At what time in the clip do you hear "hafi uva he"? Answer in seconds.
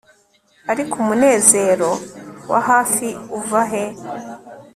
2.69-3.83